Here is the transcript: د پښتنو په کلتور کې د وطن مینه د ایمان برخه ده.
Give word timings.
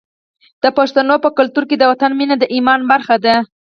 د 0.63 0.65
پښتنو 0.77 1.15
په 1.23 1.29
کلتور 1.37 1.63
کې 1.69 1.75
د 1.79 1.83
وطن 1.91 2.11
مینه 2.19 2.35
د 2.39 2.43
ایمان 2.55 2.81
برخه 2.91 3.15
ده. 3.25 3.35